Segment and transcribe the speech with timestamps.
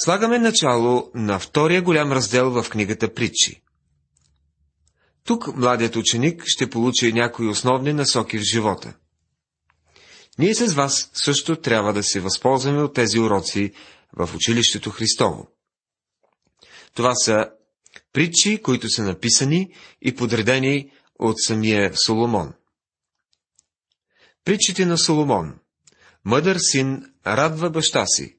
[0.00, 3.62] Слагаме начало на втория голям раздел в книгата Притчи.
[5.24, 8.94] Тук младият ученик ще получи някои основни насоки в живота.
[10.38, 13.72] Ние с вас също трябва да се възползваме от тези уроци
[14.12, 15.48] в училището Христово.
[16.94, 17.50] Това са
[18.12, 22.52] притчи, които са написани и подредени от самия Соломон.
[24.44, 25.58] Притчите на Соломон.
[26.24, 28.37] Мъдър син радва баща си,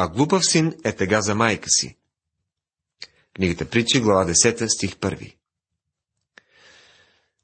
[0.00, 1.96] а глупав син е тега за майка си.
[3.36, 5.34] Книгата Притчи, глава 10, стих 1.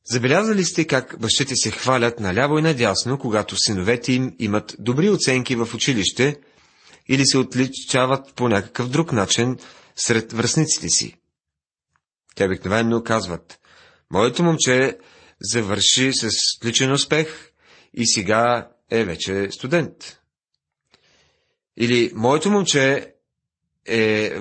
[0.04, 5.56] Забелязали сте как бащите се хвалят наляво и надясно, когато синовете им имат добри оценки
[5.56, 6.40] в училище
[7.08, 9.58] или се отличават по някакъв друг начин
[9.96, 11.16] сред връзниците си.
[12.34, 13.60] Те обикновено казват,
[14.10, 14.98] моето момче
[15.40, 16.30] завърши с
[16.64, 17.52] личен успех
[17.94, 20.23] и сега е вече студент.
[21.76, 23.14] Или моето момче
[23.86, 24.32] е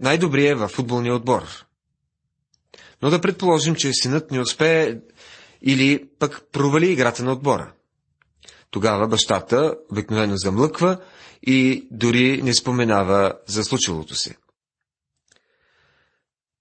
[0.00, 1.66] най-добрия във футболния отбор.
[3.02, 4.96] Но да предположим, че синът не успее
[5.62, 7.72] или пък провали играта на отбора.
[8.70, 11.00] Тогава бащата обикновено замлъква
[11.42, 14.36] и дори не споменава за случилото се.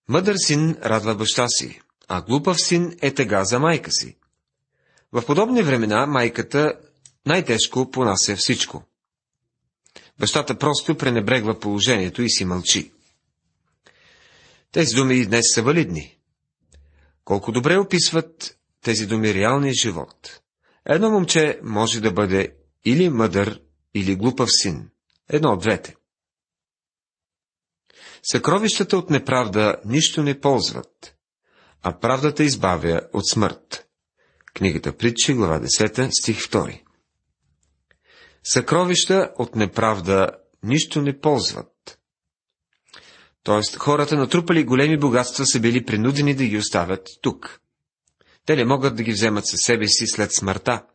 [0.08, 4.18] Мъдър син радва баща си, а глупав син е тега за майка си.
[5.12, 6.74] В подобни времена майката
[7.26, 8.84] най-тежко понася всичко.
[10.22, 12.92] Бащата просто пренебрегва положението и си мълчи.
[14.72, 16.18] Тези думи и днес са валидни.
[17.24, 20.42] Колко добре описват тези думи реалния живот.
[20.86, 22.56] Едно момче може да бъде
[22.86, 23.62] или мъдър,
[23.94, 24.90] или глупав син.
[25.30, 25.96] Едно от двете.
[28.24, 31.16] Съкровищата от неправда нищо не ползват,
[31.82, 33.88] а правдата избавя от смърт.
[34.54, 36.82] Книгата Притчи, глава 10, стих 2.
[38.44, 40.30] Съкровища от неправда
[40.64, 42.00] нищо не ползват.
[43.44, 47.62] Тоест, хората натрупали големи богатства са били принудени да ги оставят тук.
[48.46, 50.86] Те не могат да ги вземат със себе си след смъртта,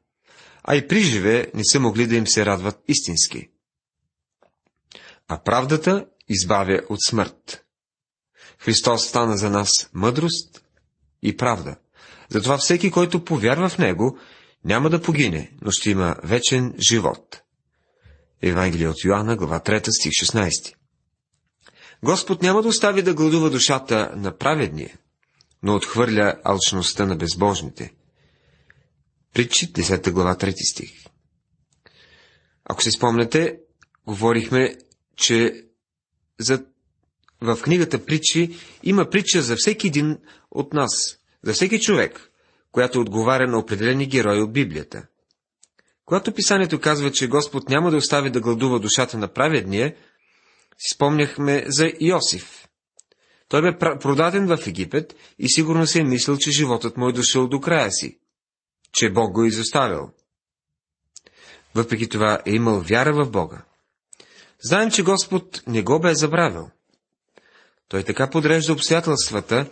[0.65, 3.49] а и при живе не са могли да им се радват истински.
[5.28, 7.65] А правдата избавя от смърт.
[8.59, 10.65] Христос стана за нас мъдрост
[11.23, 11.77] и правда.
[12.28, 14.19] Затова всеки, който повярва в Него,
[14.66, 17.43] няма да погине, но ще има вечен живот.
[18.43, 20.75] Евангелие от Йоанна, глава 3, стих 16.
[22.03, 24.99] Господ няма да остави да гладува душата на праведния,
[25.62, 27.94] но отхвърля алчността на безбожните.
[29.34, 30.91] Притчи, 10 глава, 3 стих.
[32.65, 33.59] Ако се спомняте,
[34.06, 34.77] говорихме,
[35.16, 35.65] че
[36.41, 36.65] за...
[37.41, 40.19] в книгата Притчи има притча за всеки един
[40.50, 42.31] от нас, за всеки човек,
[42.77, 45.07] която отговаря на определени герои от Библията.
[46.05, 49.95] Когато писанието казва, че Господ няма да остави да гладува душата на праведния,
[50.79, 52.69] си спомняхме за Йосиф.
[53.49, 57.49] Той бе продаден в Египет и сигурно се е мислил, че животът му е дошъл
[57.49, 58.19] до края си,
[58.93, 60.11] че Бог го е изоставил.
[61.75, 63.65] Въпреки това е имал вяра в Бога.
[64.61, 66.71] Знаем, че Господ не го бе забравил.
[67.89, 69.71] Той така подрежда обстоятелствата,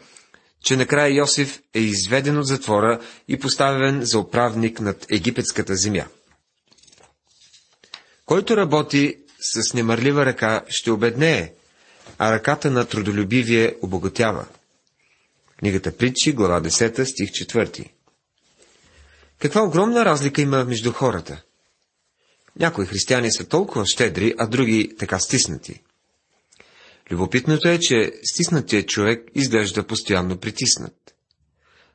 [0.64, 6.06] че накрая Йосиф е изведен от затвора и поставен за управник над египетската земя.
[8.26, 11.52] Който работи с немърлива ръка, ще обеднее,
[12.18, 14.46] а ръката на трудолюбивие обогатява.
[15.58, 17.90] Книгата Притчи, глава 10, стих 4.
[19.38, 21.42] Каква огромна разлика има между хората?
[22.58, 25.82] Някои християни са толкова щедри, а други така стиснати.
[27.10, 31.14] Любопитното е, че стиснатият човек изглежда постоянно притиснат.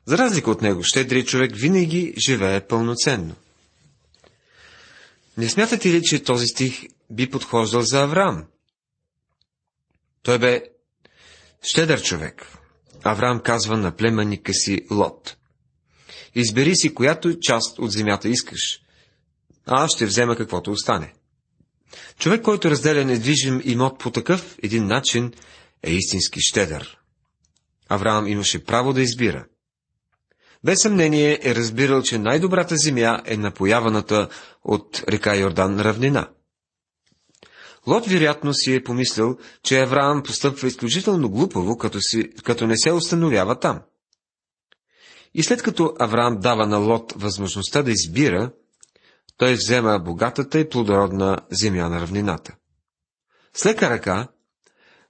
[0.04, 3.34] За разлика от него, щедрият човек винаги живее пълноценно.
[5.36, 8.44] Не смятате ли, че този стих би подхождал за Авраам?
[10.22, 10.62] Той бе
[11.62, 12.46] щедър човек.
[13.04, 15.36] Авраам казва на племенника си Лот.
[16.34, 18.80] Избери си която част от земята искаш,
[19.66, 21.14] а аз ще взема каквото остане.
[22.18, 25.32] Човек, който разделя недвижим имот по такъв един начин,
[25.82, 26.98] е истински щедър.
[27.88, 29.46] Авраам имаше право да избира.
[30.64, 34.28] Без съмнение е разбирал, че най-добрата земя е напояваната
[34.64, 36.28] от река Йордан равнина.
[37.86, 42.92] Лот вероятно си е помислил, че Авраам постъпва изключително глупаво, като, си, като не се
[42.92, 43.80] установява там.
[45.34, 48.52] И след като Авраам дава на Лот възможността да избира,
[49.40, 52.56] той взема богатата и плодородна земя на равнината.
[53.54, 54.28] С лека ръка,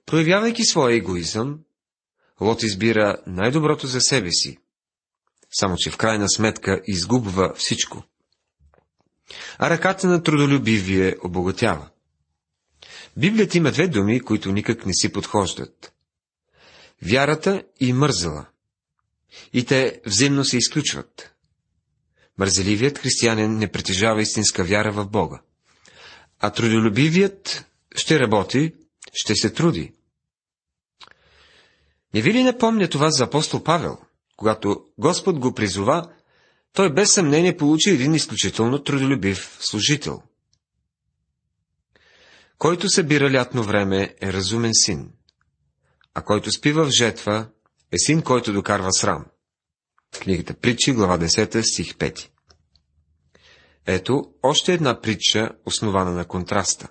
[0.05, 1.59] проявявайки своя егоизъм,
[2.41, 4.57] Лот избира най-доброто за себе си,
[5.51, 8.03] само че в крайна сметка изгубва всичко.
[9.57, 11.89] А ръката на трудолюбивие обогатява.
[13.17, 15.93] Библията има две думи, които никак не си подхождат.
[17.01, 18.45] Вярата и мързела.
[19.53, 21.30] И те взаимно се изключват.
[22.37, 25.41] Мързеливият християнин не притежава истинска вяра в Бога.
[26.39, 28.73] А трудолюбивият ще работи,
[29.13, 29.93] ще се труди.
[32.13, 33.97] Не ви ли напомня това за апостол Павел?
[34.37, 36.11] Когато Господ го призова,
[36.73, 40.21] той без съмнение получи един изключително трудолюбив служител.
[42.57, 45.11] Който събира лятно време е разумен син,
[46.13, 47.47] а който спива в жетва
[47.91, 49.25] е син, който докарва срам.
[50.19, 52.29] Книгата Притчи, глава 10, стих 5.
[53.85, 56.87] Ето още една притча, основана на контраста.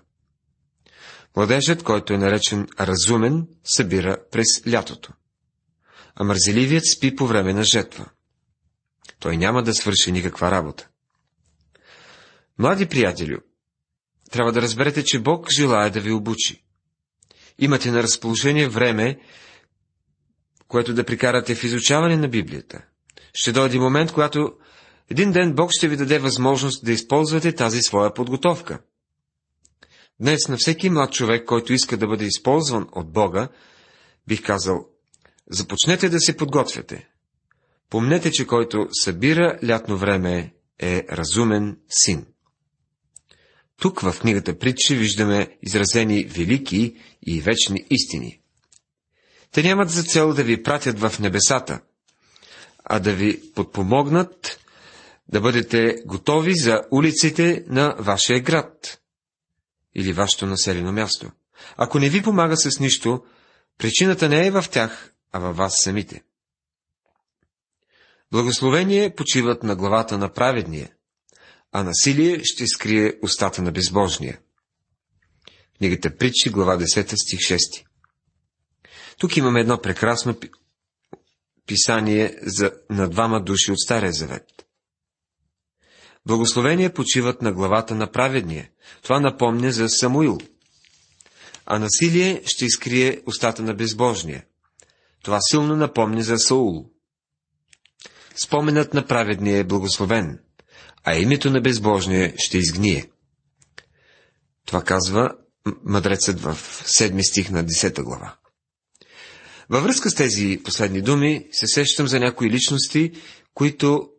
[1.36, 5.12] Младежът, който е наречен разумен, събира през лятото.
[6.14, 8.06] А мързеливият спи по време на жетва.
[9.18, 10.88] Той няма да свърши никаква работа.
[12.58, 13.38] Млади приятелю,
[14.30, 16.64] трябва да разберете, че Бог желая да ви обучи.
[17.58, 19.20] Имате на разположение време,
[20.68, 22.82] което да прикарате в изучаване на Библията.
[23.34, 24.52] Ще дойде момент, когато
[25.10, 28.80] един ден Бог ще ви даде възможност да използвате тази своя подготовка.
[30.20, 33.48] Днес на всеки млад човек, който иска да бъде използван от Бога,
[34.26, 34.86] бих казал,
[35.50, 37.08] започнете да се подготвяте.
[37.90, 42.26] Помнете, че който събира лятно време е разумен син.
[43.80, 46.96] Тук в книгата Притчи виждаме изразени велики
[47.26, 48.40] и вечни истини.
[49.52, 51.80] Те нямат за цел да ви пратят в небесата,
[52.84, 54.60] а да ви подпомогнат
[55.28, 59.00] да бъдете готови за улиците на вашия град
[59.94, 61.30] или вашето населено място.
[61.76, 63.24] Ако не ви помага с нищо,
[63.78, 66.22] причината не е в тях, а във вас самите.
[68.32, 70.90] Благословение почиват на главата на праведния,
[71.72, 74.38] а насилие ще скрие устата на безбожния.
[75.78, 77.84] Книгата Притчи, глава 10, стих 6.
[79.18, 80.36] Тук имаме едно прекрасно
[81.70, 84.66] писание за, на двама души от Стария Завет.
[86.26, 88.70] Благословения почиват на главата на праведния.
[89.02, 90.38] Това напомня за Самуил.
[91.66, 94.44] А насилие ще изкрие устата на безбожния.
[95.22, 96.90] Това силно напомня за Саул.
[98.36, 100.38] Споменът на праведния е благословен,
[101.04, 103.10] а името на безбожния ще изгние.
[104.66, 105.30] Това казва
[105.84, 108.39] мъдрецът в седми стих на 10 глава.
[109.70, 113.12] Във връзка с тези последни думи се сещам за някои личности,
[113.54, 114.10] които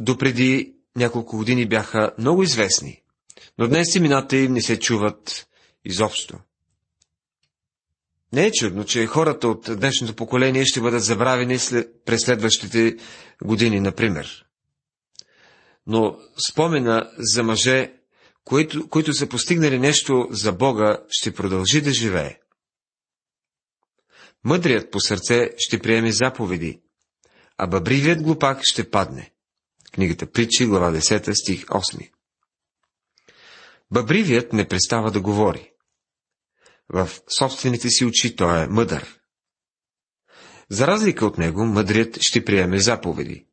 [0.00, 3.02] допреди няколко години бяха много известни,
[3.58, 5.46] но днес имената им не се чуват
[5.84, 6.38] изобщо.
[8.32, 11.58] Не е чудно, че хората от днешното поколение ще бъдат забравени
[12.04, 12.96] през следващите
[13.44, 14.44] години, например.
[15.86, 16.16] Но
[16.50, 17.92] спомена за мъже,
[18.44, 22.38] които, които са постигнали нещо за Бога, ще продължи да живее.
[24.44, 26.80] Мъдрият по сърце ще приеме заповеди,
[27.56, 29.32] а бъбривият глупак ще падне.
[29.92, 32.10] Книгата Притчи, глава 10, стих 8.
[33.90, 35.72] Бъбривият не престава да говори.
[36.88, 37.08] В
[37.38, 39.18] собствените си очи той е мъдър.
[40.70, 43.46] За разлика от него, мъдрият ще приеме заповеди.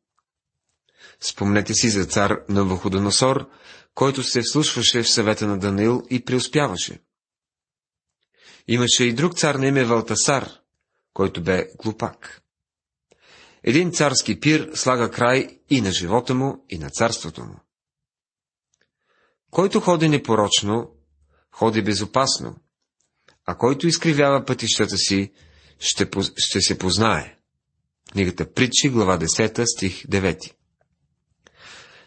[1.20, 3.50] Спомнете си за цар на Вуходоносор,
[3.94, 7.00] който се вслушваше в съвета на Даниил и преуспяваше.
[8.68, 10.50] Имаше и друг цар на име Валтасар,
[11.16, 12.42] който бе глупак.
[13.62, 17.60] Един царски пир слага край и на живота му, и на царството му.
[19.50, 20.90] Който ходи непорочно,
[21.50, 22.56] ходи безопасно,
[23.46, 25.32] а който изкривява пътищата си,
[25.78, 27.38] ще, ще се познае.
[28.12, 30.52] Книгата Притчи, глава 10, стих 9.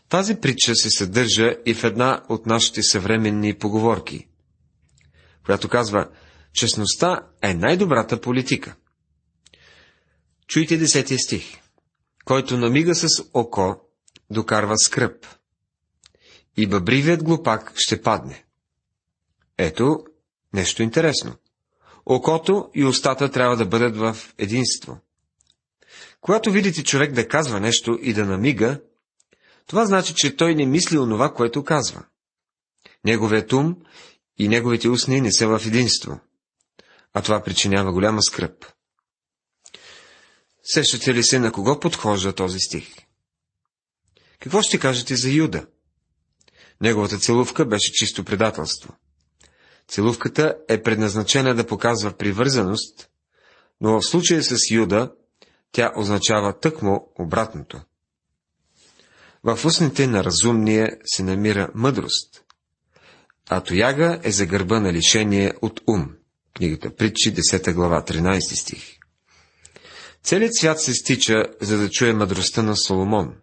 [0.10, 4.28] Тази притча се съдържа и в една от нашите съвременни поговорки,
[5.46, 6.10] която казва,
[6.54, 8.75] честността е най-добрата политика.
[10.50, 11.62] Чуйте десетия стих.
[12.25, 13.75] Който намига с око,
[14.29, 15.25] докарва скръп.
[16.58, 18.46] И бъбривият глупак ще падне.
[19.58, 20.06] Ето
[20.53, 21.36] нещо интересно.
[22.06, 24.98] Окото и устата трябва да бъдат в единство.
[26.22, 28.82] Когато видите човек да казва нещо и да намига,
[29.68, 32.06] това значи, че той не мисли онова, което казва.
[33.06, 33.75] Неговият ум
[34.38, 36.20] и неговите устни не са в единство,
[37.13, 38.65] а това причинява голяма скръп.
[40.63, 42.88] Сещате ли се на кого подхожда този стих?
[44.39, 45.68] Какво ще кажете за Юда?
[46.82, 48.96] Неговата целувка беше чисто предателство.
[49.88, 53.10] Целувката е предназначена да показва привързаност,
[53.82, 55.12] но в случая с Юда
[55.72, 57.82] тя означава тъкмо обратното.
[59.44, 62.44] В устните на разумния се намира мъдрост,
[63.50, 66.10] а тояга е за гърба на лишение от ум.
[66.56, 68.99] Книгата Притчи, 10 глава, 13 стих.
[70.24, 73.36] Целият свят се стича, за да чуе мъдростта на Соломон.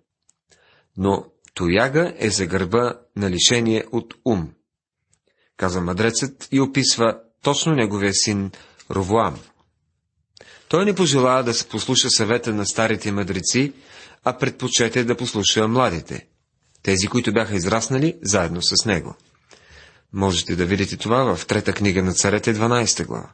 [0.96, 4.52] Но тояга е за гърба на лишение от ум.
[5.56, 8.50] Каза мъдрецът и описва точно неговия син
[8.90, 9.38] Ровоам.
[10.68, 13.72] Той не пожела да се послуша съвета на старите мъдреци,
[14.24, 16.26] а предпочете да послуша младите,
[16.82, 19.16] тези, които бяха израснали заедно с него.
[20.12, 23.30] Можете да видите това в трета книга на царете, 12 глава.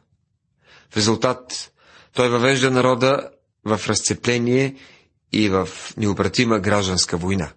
[0.91, 1.72] В резултат
[2.13, 3.29] той въвежда народа
[3.65, 4.75] в разцепление
[5.31, 7.53] и в необратима гражданска война.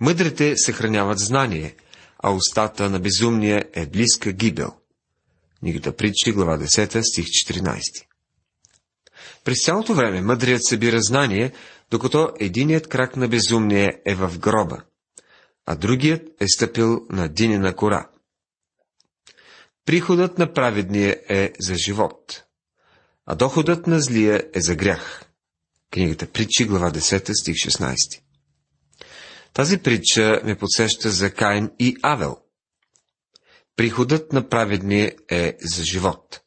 [0.00, 1.74] Мъдрите съхраняват знание,
[2.18, 4.72] а устата на безумния е близка гибел.
[5.58, 7.80] Книгата Притчи, глава 10, стих 14.
[9.44, 11.52] През цялото време мъдрият събира знание,
[11.90, 14.82] докато единият крак на безумния е в гроба,
[15.66, 18.08] а другият е стъпил на динена кора.
[19.84, 22.44] Приходът на праведния е за живот,
[23.26, 25.24] а доходът на злия е за грях.
[25.90, 28.20] Книгата Притчи, глава 10, стих 16.
[29.52, 32.36] Тази притча ме подсеща за Каин и Авел.
[33.76, 36.40] Приходът на праведния е за живот.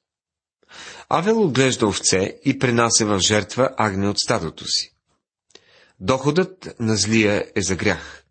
[1.10, 4.94] Авел отглежда овце и принася в жертва агне от стадото си.
[6.00, 8.24] Доходът на злия е за грях.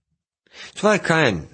[0.74, 1.48] Това е Каин.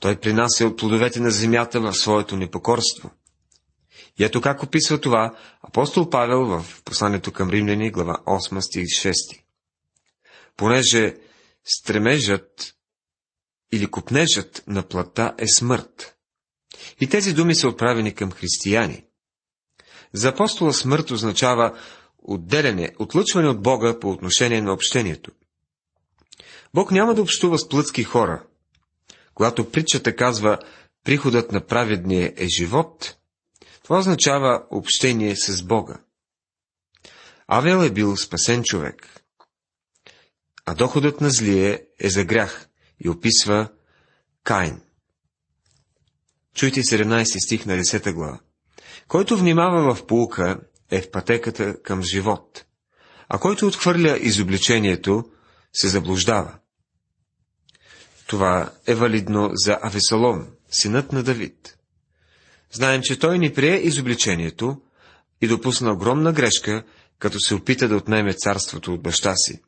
[0.00, 3.10] Той принася от плодовете на земята в своето непокорство.
[4.18, 9.40] И ето как описва това апостол Павел в посланието към римляни, глава 8, стих 6.
[10.56, 11.16] Понеже
[11.64, 12.74] стремежът
[13.72, 16.16] или купнежът на плата е смърт.
[17.00, 19.04] И тези думи са отправени към християни.
[20.12, 21.78] За апостола смърт означава
[22.18, 25.30] отделяне, отлъчване от Бога по отношение на общението.
[26.74, 28.42] Бог няма да общува с плътски хора.
[29.34, 30.58] Когато притчата казва
[31.04, 33.17] приходът на праведния е живот,
[33.88, 36.00] това означава общение с Бога.
[37.46, 39.22] Авел е бил спасен човек,
[40.66, 42.68] а доходът на злие е за грях
[43.00, 43.68] и описва
[44.44, 44.80] Каин.
[46.54, 48.40] Чуйте 17 стих на 10 глава.
[49.06, 52.64] Който внимава в полука, е в пътеката към живот,
[53.28, 55.24] а който отхвърля изобличението,
[55.72, 56.58] се заблуждава.
[58.26, 61.77] Това е валидно за Авесалом, синът на Давид.
[62.72, 64.80] Знаем, че той ни прие изобличението
[65.40, 66.84] и допусна огромна грешка,
[67.18, 69.60] като се опита да отнеме царството от баща си.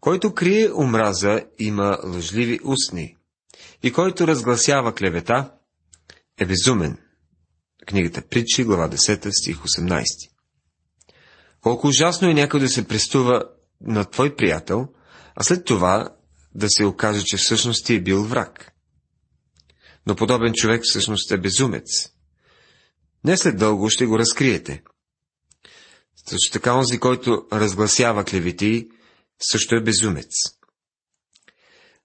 [0.00, 3.16] Който крие омраза, има лъжливи устни,
[3.82, 5.50] и който разгласява клевета,
[6.38, 6.98] е безумен.
[7.86, 10.04] Книгата Притчи, глава 10, стих 18.
[11.60, 13.42] Колко ужасно е някой да се престува
[13.80, 14.88] на твой приятел,
[15.36, 16.08] а след това
[16.54, 18.71] да се окаже, че всъщност ти е бил враг.
[20.06, 22.12] Но подобен човек всъщност е безумец.
[23.24, 24.82] Не след дълго ще го разкриете.
[26.28, 28.88] Също така онзи, който разгласява клевети,
[29.50, 30.32] също е безумец.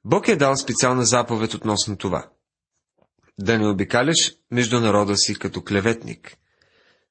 [0.05, 2.29] Бог е дал специална заповед относно това.
[3.39, 6.37] Да не обикаляш между народа си като клеветник.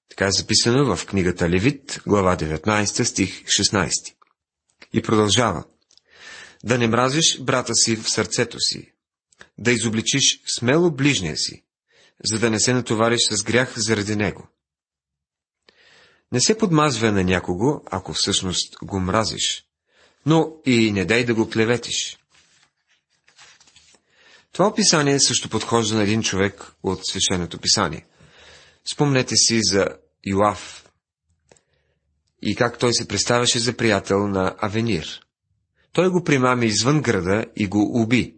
[0.09, 3.91] Така е записано в книгата Левит, глава 19, стих 16.
[4.93, 5.65] И продължава.
[6.65, 8.93] Да не мразиш брата си в сърцето си.
[9.59, 11.65] Да изобличиш смело ближния си,
[12.25, 14.49] за да не се натовариш с грях заради него.
[16.33, 19.65] Не се подмазва на някого, ако всъщност го мразиш,
[20.27, 22.19] но и не дай да го клеветиш.
[24.53, 28.07] Това описание също подхожда на един човек от свещеното писание.
[28.93, 29.87] Спомнете си за
[30.27, 30.87] Йоав
[32.43, 35.21] и как той се представяше за приятел на Авенир.
[35.93, 38.36] Той го примами извън града и го уби.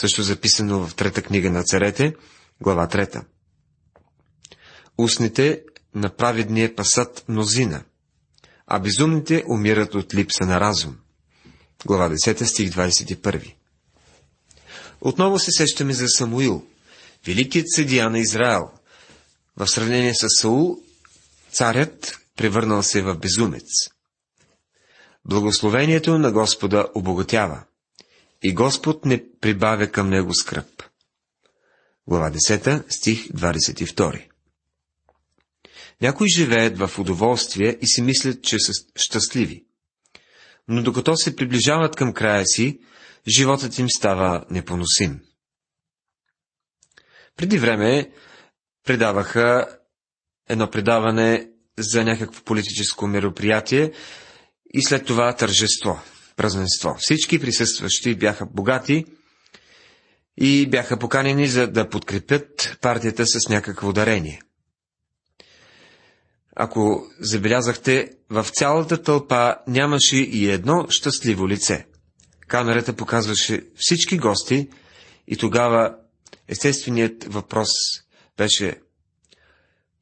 [0.00, 2.14] Също записано в трета книга на царете,
[2.60, 3.24] глава трета.
[4.98, 5.62] Устните
[5.94, 7.84] на праведния пасат мнозина,
[8.66, 10.96] а безумните умират от липса на разум.
[11.86, 13.54] Глава 10, стих 21.
[15.00, 16.66] Отново се сещаме за Самуил,
[17.26, 18.70] великият съдия на Израел.
[19.56, 20.78] В сравнение с Саул,
[21.52, 23.68] царят превърнал се в безумец.
[25.24, 27.64] Благословението на Господа обогатява,
[28.42, 30.82] и Господ не прибавя към него скръп.
[32.06, 34.28] Глава 10, стих 22
[36.00, 39.64] Някои живеят в удоволствие и си мислят, че са щастливи.
[40.68, 42.80] Но докато се приближават към края си,
[43.28, 45.20] животът им става непоносим.
[47.36, 48.12] Преди време
[48.84, 49.78] предаваха
[50.48, 53.92] едно предаване за някакво политическо мероприятие
[54.74, 56.00] и след това тържество,
[56.40, 56.96] празненство.
[56.98, 59.04] Всички присъстващи бяха богати
[60.36, 64.42] и бяха поканени за да подкрепят партията с някакво дарение.
[66.56, 71.86] Ако забелязахте, в цялата тълпа нямаше и едно щастливо лице.
[72.48, 74.68] Камерата показваше всички гости
[75.28, 75.96] и тогава
[76.48, 77.68] естественият въпрос
[78.36, 78.80] беше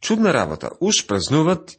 [0.00, 1.78] Чудна работа, уж празнуват,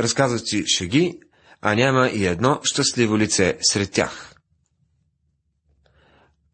[0.00, 1.20] разказват си шеги,
[1.66, 4.34] а няма и едно щастливо лице сред тях.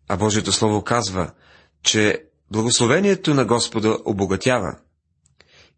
[0.09, 1.33] А Божието Слово казва,
[1.83, 4.79] че благословението на Господа обогатява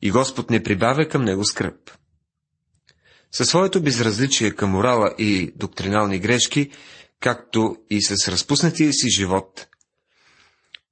[0.03, 1.91] и Господ не прибавя към него скръп.
[3.33, 6.71] Със своето безразличие към морала и доктринални грешки,
[7.21, 9.67] както и с разпуснатия си живот,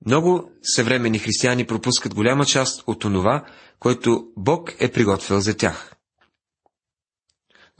[0.06, 3.46] много съвремени християни пропускат голяма част от онова,
[3.78, 5.89] което Бог е приготвил за тях.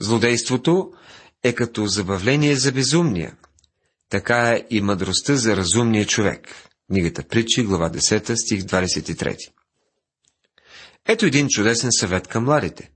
[0.01, 0.93] Злодейството
[1.43, 3.37] е като забавление за безумния.
[4.09, 6.55] Така е и мъдростта за разумния човек.
[6.87, 9.37] Книгата Притчи, глава 10, стих 23.
[11.07, 12.91] Ето един чудесен съвет към младите.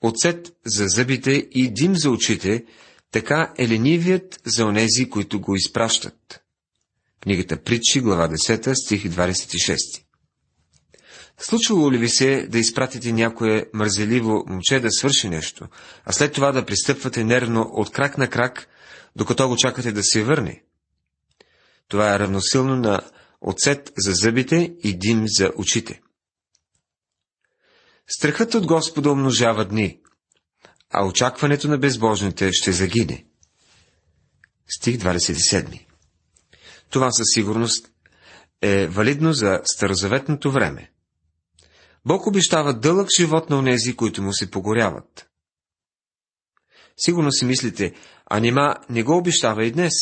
[0.00, 2.64] Оцет за зъбите и дим за очите,
[3.10, 6.40] така е ленивият за онези, които го изпращат.
[7.20, 10.02] Книгата Притчи, глава 10, стих 26.
[11.42, 15.68] Случвало ли ви се да изпратите някое мързеливо момче да свърши нещо,
[16.04, 18.68] а след това да пристъпвате нервно от крак на крак,
[19.16, 20.62] докато го чакате да се върне?
[21.88, 23.00] Това е равносилно на
[23.40, 26.00] оцет за зъбите и дим за очите.
[28.08, 30.00] Страхът от Господа умножава дни,
[30.90, 33.26] а очакването на безбожните ще загине.
[34.68, 35.86] Стих 27
[36.90, 37.90] Това със сигурност
[38.62, 40.90] е валидно за старозаветното време.
[42.06, 45.30] Бог обещава дълъг живот на онези, които му се погоряват.
[46.96, 47.94] Сигурно си мислите,
[48.26, 49.92] а нима не го обещава и днес.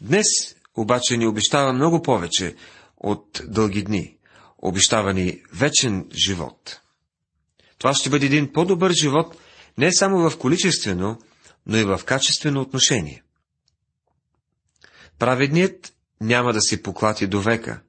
[0.00, 0.26] Днес
[0.74, 2.56] обаче ни обещава много повече
[2.96, 4.18] от дълги дни.
[4.58, 6.80] Обещава ни вечен живот.
[7.78, 9.36] Това ще бъде един по-добър живот
[9.78, 11.18] не само в количествено,
[11.66, 13.22] но и в качествено отношение.
[15.18, 17.80] Праведният няма да се поклати до века,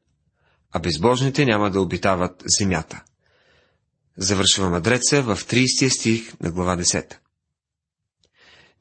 [0.74, 3.04] а безбожните няма да обитават земята.
[4.18, 7.18] Завършва мъдреца в 30 стих на глава 10.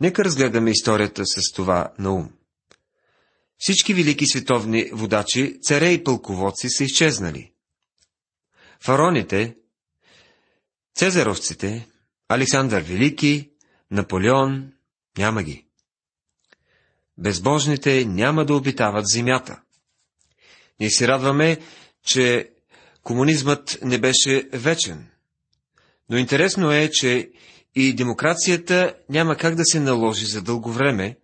[0.00, 2.30] Нека разгледаме историята с това на ум.
[3.58, 7.52] Всички велики световни водачи, царе и пълководци са изчезнали.
[8.80, 9.56] Фароните,
[10.94, 11.88] Цезаровците,
[12.28, 13.50] Александър Велики,
[13.90, 14.72] Наполеон,
[15.18, 15.66] няма ги.
[17.18, 19.60] Безбожните няма да обитават земята.
[20.80, 21.58] Ние се радваме,
[22.04, 22.50] че
[23.02, 25.08] комунизмът не беше вечен.
[26.10, 27.30] Но интересно е, че
[27.74, 31.16] и демокрацията няма как да се наложи за дълго време,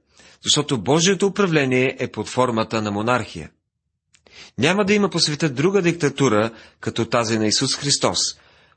[0.42, 3.50] защото Божието управление е под формата на монархия.
[4.58, 8.18] Няма да има по света друга диктатура, като тази на Исус Христос,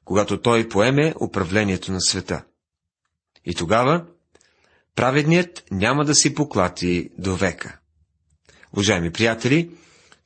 [0.06, 2.44] когато Той поеме управлението на света.
[3.46, 4.06] И тогава
[4.96, 7.80] праведният няма да си поклати до века.
[8.74, 9.72] Уважаеми приятели,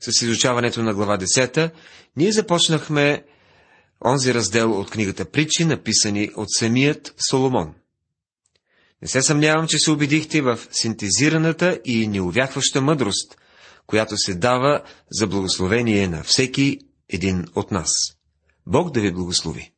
[0.00, 1.70] с изучаването на глава 10,
[2.16, 3.24] ние започнахме
[4.04, 7.74] онзи раздел от книгата Притчи, написани от самият Соломон.
[9.02, 13.36] Не се съмнявам, че се убедихте в синтезираната и неувяхваща мъдрост,
[13.86, 16.78] която се дава за благословение на всеки
[17.08, 17.90] един от нас.
[18.66, 19.75] Бог да ви благослови!